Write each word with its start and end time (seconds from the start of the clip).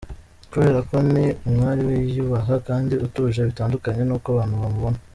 Kubera 0.51 0.79
ko 0.89 0.95
ni 1.11 1.25
umwari 1.47 1.81
wiyubaha 1.89 2.53
kandi 2.67 2.93
utuje 3.05 3.39
bitandukanye 3.49 4.01
n’uko 4.05 4.27
abantu 4.33 4.55
bamubona. 4.63 4.99